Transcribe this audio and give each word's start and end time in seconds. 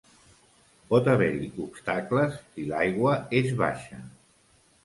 Pot 0.93 1.09
haver-hi 1.11 1.49
obstacles 1.65 2.39
si 2.39 2.65
l"aigua 2.71 3.15
és 3.43 3.55
baixa. 3.63 4.01